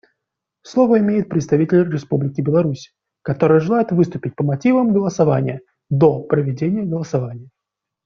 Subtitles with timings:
[0.63, 7.51] Слово имеет представитель Республики Беларусь, которая желает выступить по мотивам голосования до проведения голосования.